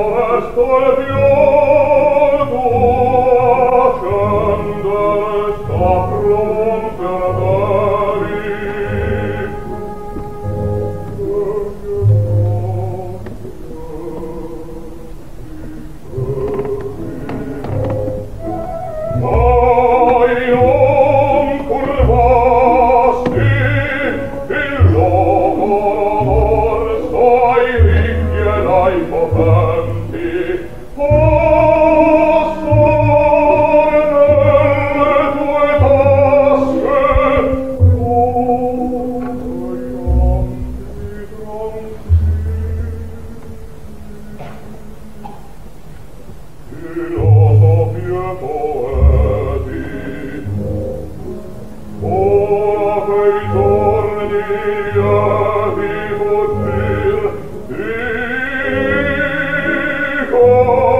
[60.38, 60.97] Senhor.